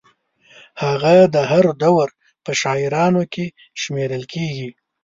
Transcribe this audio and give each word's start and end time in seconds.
هغه 0.83 1.15
د 1.35 1.37
هر 1.51 1.65
دور 1.83 2.07
په 2.43 2.51
شاعرانو 2.61 3.23
کې 3.33 3.45
شمېرل 3.81 4.23
کېږي. 4.33 4.69